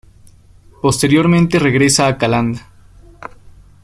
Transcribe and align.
Posteriormente 0.81 1.59
regresa 1.59 2.07
a 2.07 2.17
Calanda. 2.17 2.67